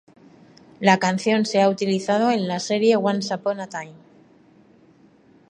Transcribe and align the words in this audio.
La 0.79 0.97
canción 0.97 1.45
se 1.45 1.61
ha 1.61 1.69
utilizado 1.69 2.31
en 2.31 2.47
la 2.47 2.59
serie 2.59 2.95
Once 2.95 3.31
Upon 3.35 3.59
a 3.59 3.67
time. 3.67 3.93